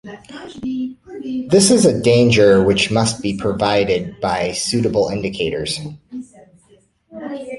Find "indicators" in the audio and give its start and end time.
5.09-5.79